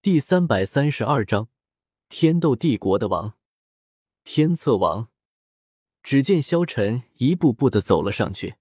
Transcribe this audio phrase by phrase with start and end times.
[0.00, 1.48] 第三百三十二章，
[2.08, 3.36] 天斗帝国的王，
[4.22, 5.08] 天策王。
[6.04, 8.58] 只见萧晨一步步的走了上去。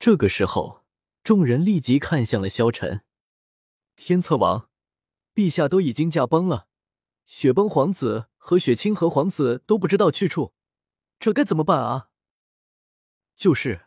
[0.00, 0.84] 这个时候，
[1.22, 3.04] 众人立即看向了萧晨。
[3.94, 4.68] 天策王，
[5.32, 6.66] 陛下都已经驾崩了，
[7.24, 10.54] 雪崩皇子和雪清河皇子都不知道去处，
[11.20, 12.10] 这该怎么办啊？
[13.36, 13.86] 就是，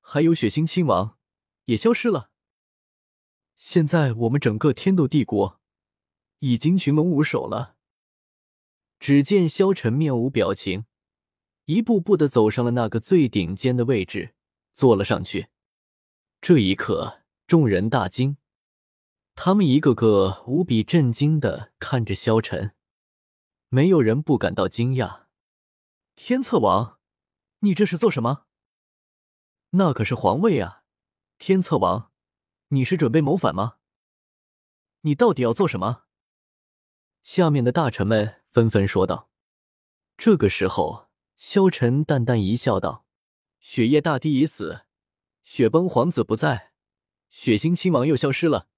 [0.00, 1.18] 还有雪星亲王
[1.66, 2.30] 也消失了。
[3.56, 5.57] 现在我们整个天斗帝国
[6.40, 7.76] 已经群龙无首了。
[8.98, 10.86] 只见萧晨面无表情，
[11.66, 14.34] 一步步的走上了那个最顶尖的位置，
[14.72, 15.48] 坐了上去。
[16.40, 18.36] 这一刻，众人大惊，
[19.34, 22.74] 他们一个个无比震惊的看着萧晨，
[23.68, 25.26] 没有人不感到惊讶。
[26.16, 26.98] 天策王，
[27.60, 28.46] 你这是做什么？
[29.70, 30.82] 那可是皇位啊，
[31.38, 32.10] 天策王。
[32.70, 33.76] 你是准备谋反吗？
[35.02, 36.07] 你到底要做什么？
[37.28, 39.28] 下面的大臣们纷纷说道。
[40.16, 43.04] 这个时候，萧晨淡淡一笑，道
[43.60, 44.86] ：“雪夜大帝已死，
[45.44, 46.72] 雪崩皇子不在，
[47.28, 48.68] 雪星亲王又消失了，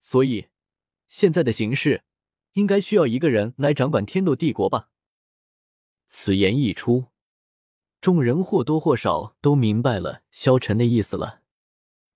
[0.00, 0.48] 所以
[1.08, 2.04] 现在的形势，
[2.52, 4.90] 应该需要一个人来掌管天斗帝国吧。”
[6.04, 7.06] 此言一出，
[8.02, 11.40] 众人或多或少都明白了萧晨的意思了。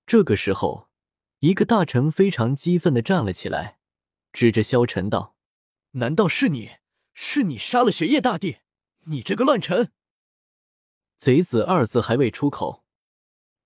[0.07, 0.89] 这个时候。
[1.39, 3.79] 一个大臣非常激愤的站了起来，
[4.33, 5.37] 指着萧晨道
[5.93, 6.73] ：“难道是你？
[7.15, 8.59] 是你杀了雪夜大帝？
[9.05, 9.93] 你这个乱臣！”
[11.17, 12.85] 贼子二字还未出口，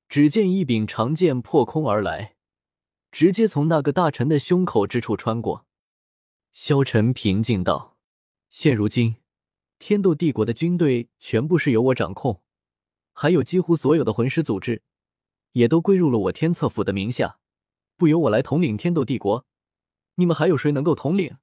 [0.08, 2.36] 只见一柄长剑破空而来，
[3.10, 5.66] 直接从那个大臣的胸口之处穿过。
[6.52, 7.96] 萧晨平静道
[8.48, 9.16] ：“现如今，
[9.78, 12.42] 天斗帝国的军队全部是由我掌控，
[13.12, 14.82] 还有几乎所有的魂师组织，
[15.52, 17.38] 也都归入了我天策府的名下。”
[17.98, 19.46] 不由我来统领天斗帝国，
[20.16, 21.36] 你们还有谁能够统领？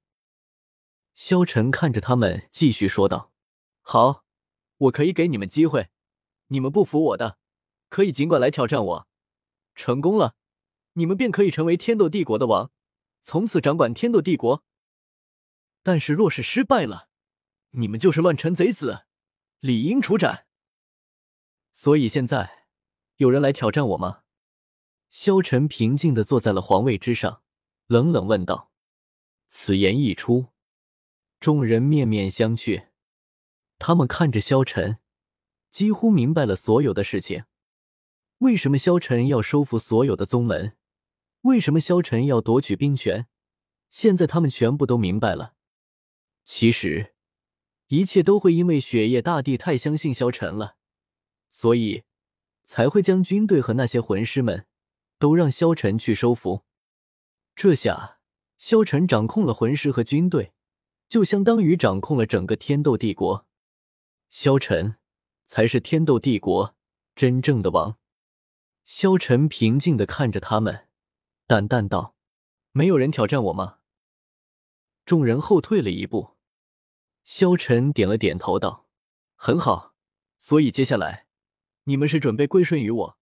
[1.14, 3.32] 萧晨看着他们，继续说道
[3.82, 4.24] ：“好，
[4.76, 5.90] 我可以给你们机会，
[6.48, 7.38] 你们不服我的，
[7.88, 9.08] 可以尽管来挑战我。
[9.74, 10.36] 成功了，
[10.94, 12.70] 你们便可以成为天斗帝国的王，
[13.22, 14.64] 从此掌管天斗帝国。
[15.82, 17.08] 但是若是失败了，
[17.70, 19.06] 你们就是乱臣贼子，
[19.60, 20.46] 理应处斩。
[21.72, 22.66] 所以现在，
[23.16, 24.22] 有人来挑战我吗？”
[25.10, 27.42] 萧晨平静的坐在了皇位之上，
[27.86, 28.70] 冷冷问道
[29.48, 30.48] ：“此言一出，
[31.40, 32.88] 众人面面相觑。
[33.78, 34.98] 他们看着萧晨，
[35.70, 37.44] 几乎明白了所有的事情。
[38.38, 40.76] 为什么萧晨要收复所有的宗门？
[41.40, 43.26] 为什么萧晨要夺取兵权？
[43.88, 45.54] 现在他们全部都明白了。
[46.44, 47.14] 其实，
[47.88, 50.76] 一切都会因为雪夜大帝太相信萧晨了，
[51.48, 52.04] 所以
[52.62, 54.66] 才会将军队和那些魂师们。”
[55.20, 56.64] 都让萧晨去收服，
[57.54, 58.20] 这下
[58.56, 60.54] 萧晨掌控了魂师和军队，
[61.10, 63.44] 就相当于掌控了整个天斗帝国。
[64.30, 64.96] 萧晨
[65.44, 66.76] 才是天斗帝国
[67.16, 67.98] 真正的王。
[68.84, 70.86] 萧晨平静的看着他们，
[71.48, 72.14] 淡淡道
[72.70, 73.78] ：“没有人挑战我吗？”
[75.04, 76.36] 众人后退了一步。
[77.24, 78.86] 萧晨点了点头，道
[79.34, 79.96] ：“很好。
[80.38, 81.26] 所以接下来，
[81.84, 83.18] 你们是准备归顺于我，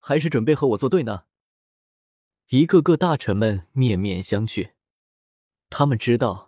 [0.00, 1.26] 还是准备和我作对呢？”
[2.50, 4.72] 一个个大臣们面面相觑，
[5.70, 6.47] 他们知道，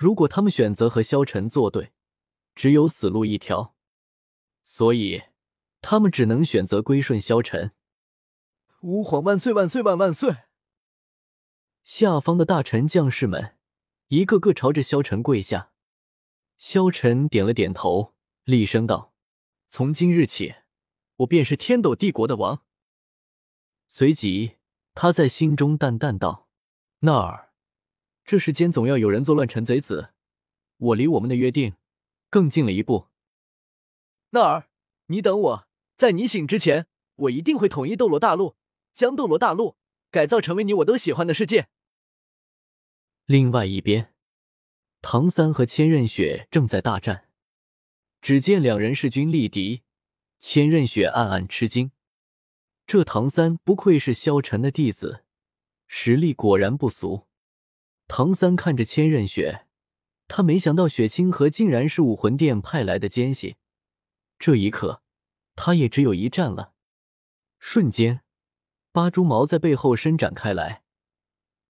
[0.00, 1.92] 如果他们选择和萧晨作对，
[2.54, 3.76] 只有死路一条，
[4.64, 5.24] 所以
[5.82, 7.72] 他们只能选择归顺萧晨。
[8.80, 10.34] 吾皇万岁万岁万万岁！
[11.84, 13.58] 下方的大臣将士们
[14.08, 15.70] 一个个朝着萧晨跪下。
[16.56, 19.12] 萧晨点了点头，厉声道
[19.68, 20.54] ：“从今日起，
[21.16, 22.62] 我便是天斗帝国的王。”
[23.86, 24.56] 随即。
[24.94, 26.48] 他在心中淡淡道
[27.00, 27.49] ：“那儿，
[28.30, 30.10] 这世间总要有人做乱臣贼子，
[30.76, 31.74] 我离我们的约定
[32.30, 33.08] 更近了一步。
[34.28, 34.68] 那儿，
[35.06, 36.86] 你等我，在你醒之前，
[37.16, 38.54] 我一定会统一斗罗大陆，
[38.94, 39.74] 将斗罗大陆
[40.12, 41.66] 改造成为你我都喜欢的世界。”
[43.26, 44.14] 另外一边，
[45.02, 47.30] 唐三和千仞雪正在大战，
[48.20, 49.82] 只见两人势均力敌，
[50.38, 51.90] 千仞雪暗暗吃惊。
[52.86, 55.24] 这唐三不愧是萧晨的弟子，
[55.88, 57.26] 实力果然不俗。
[58.12, 59.66] 唐三看着千仞雪，
[60.26, 63.54] 他没想到雪清河竟然是武魂殿派来的奸细。
[64.36, 65.00] 这一刻，
[65.54, 66.72] 他也只有一战了。
[67.60, 68.22] 瞬间，
[68.90, 70.82] 八蛛矛在背后伸展开来。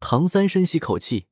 [0.01, 1.27] 唐三深吸口气，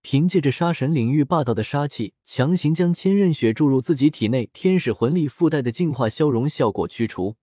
[0.00, 7.34] 凭借着杀神领域霸道的杀气，强行将千仞雪注入自己体内天使魂力附带的净化消融效果驱除。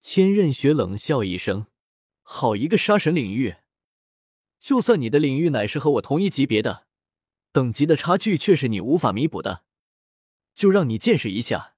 [0.00, 1.66] 千仞雪冷笑一声
[2.22, 3.56] ：“好一个杀神领域！”
[4.62, 6.86] 就算你的领域乃是和我同一级别的，
[7.50, 9.64] 等级的差距却是你无法弥补的。
[10.54, 11.74] 就让你见识一下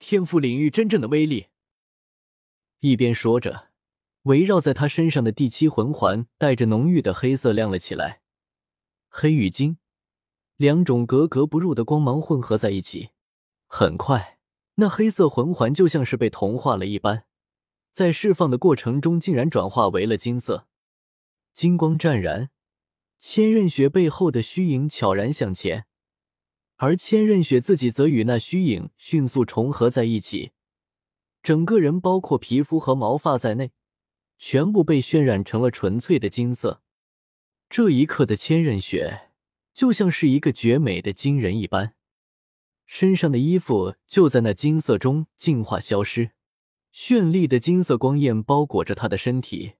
[0.00, 1.46] 天赋领域真正的威力。
[2.80, 3.68] 一边说着，
[4.22, 8.22] 围绕在他身上的第七魂环带着浓郁的黑色亮了起来，
[9.08, 9.78] 黑与金
[10.56, 13.10] 两种格格不入的光芒混合在一起，
[13.68, 14.40] 很快，
[14.74, 17.26] 那黑色魂环就像是被同化了一般。
[17.92, 20.66] 在释放的过程中，竟然转化为了金色，
[21.54, 22.50] 金光湛然。
[23.16, 25.86] 千仞雪背后的虚影悄然向前，
[26.76, 30.52] 而千仞雪自己则与那虚影迅速重合在一起，
[31.42, 33.70] 整个人，包括皮肤和毛发在内，
[34.38, 36.82] 全部被渲染成了纯粹的金色。
[37.70, 39.30] 这一刻的千仞雪，
[39.72, 41.94] 就像是一个绝美的金人一般，
[42.84, 46.32] 身上的衣服就在那金色中净化消失。
[46.92, 49.76] 绚丽的金色光焰包裹着她的身体，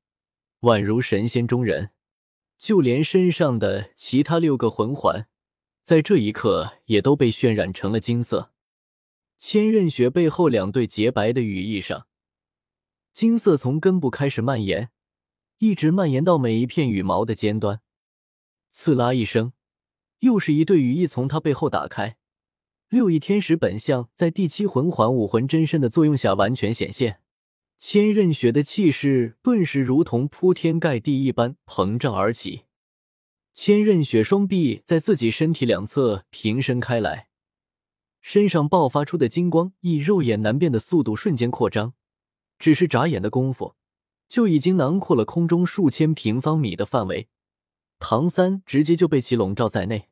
[0.64, 1.90] 宛如神仙中人。
[2.56, 5.26] 就连身上的其他六个魂环，
[5.82, 8.52] 在这一刻也都被渲染成了金色。
[9.38, 12.06] 千仞雪背后两对洁白的羽翼上，
[13.12, 14.88] 金色从根部开始蔓延，
[15.58, 17.80] 一直蔓延到每一片羽毛的尖端。
[18.70, 19.52] 刺啦一声，
[20.20, 22.16] 又是一对羽翼从他背后打开。
[22.88, 27.20] 六翼天使本相在第七魂环武魂真身的作用下完全显现，
[27.78, 32.64] 千仞雪的气势顿时如同铺天盖地一般膨胀而起。
[33.52, 37.28] 千仞雪双臂在自己身体两侧平伸开来，
[38.20, 41.94] 身上爆发出的金光以肉眼难辨的速度瞬间扩张，
[42.58, 43.76] 只是眨眼的功夫，
[44.28, 47.28] 就已经囊括了空中数千平方米的范围。
[48.00, 50.08] 唐三直接就被其笼罩在内。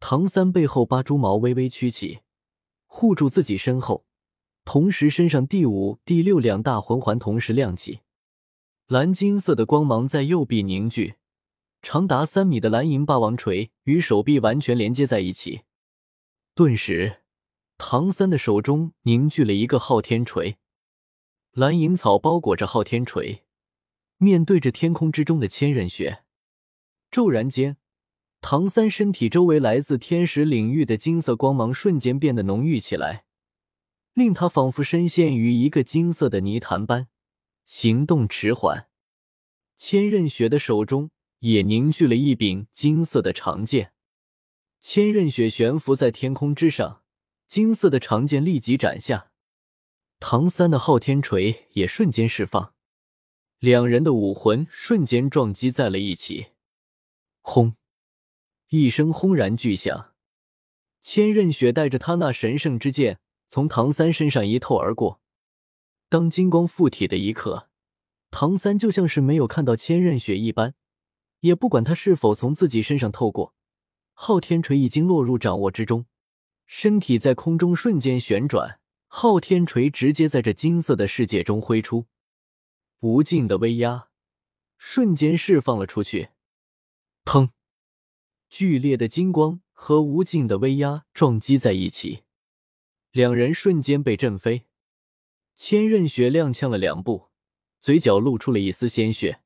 [0.00, 2.20] 唐三背后八蛛毛微微曲起，
[2.86, 4.04] 护住自己身后，
[4.70, 8.00] 同时身上第五、第六两大魂环同时亮起，
[8.86, 11.14] 蓝金色的光芒在右臂凝聚，
[11.80, 15.62] 长达三米的蓝银霸王锤与手臂完全连接在一起。
[16.54, 17.22] 顿时，
[17.78, 20.58] 唐三的手中凝聚了一个昊天锤，
[21.52, 23.44] 蓝银草包裹着昊天锤，
[24.18, 26.24] 面对着天空之中的千仞雪，
[27.10, 27.78] 骤然间。
[28.42, 33.24] 唐三身体周围来自天使领域的金色光芒瞬间变得浓郁起来，
[34.18, 37.06] 令他仿佛深陷于一个金色的泥潭般，
[37.64, 38.88] 行动迟缓。
[39.76, 43.92] 千仞雪的手中也凝聚了一柄金色的长剑，
[44.80, 47.04] 千仞雪悬浮在天空之上，
[47.46, 49.30] 金色的长剑立即斩下。
[50.18, 52.74] 唐三的昊天锤也瞬间释放，
[53.60, 56.48] 两人的武魂瞬间撞击在了一起，
[57.40, 57.76] 轰！
[58.70, 60.12] 一声轰然巨响，
[61.00, 65.20] 千仞雪带着他那神圣之剑从唐三身上一透而过。
[66.08, 67.68] 当金光附体的一刻，
[68.30, 70.74] 唐三就像是没有看到千仞雪一般，
[71.40, 73.54] 也不管他是否从自己身上透过。
[74.12, 76.06] 昊天锤已经落入掌握之中，
[76.66, 82.06] 身体在空中瞬间旋转，昊天锤直接在这金色的世界中挥出，
[83.00, 84.08] 无尽的威压
[84.76, 86.30] 瞬间释放了出去。
[87.24, 87.50] 砰！
[88.48, 92.24] 剧烈的金光和无尽的威压撞击在一起，
[93.18, 94.66] 两人瞬间被震飞。
[95.56, 97.30] 千仞雪踉跄了两步，
[97.80, 99.40] 嘴角露出了一丝鲜血。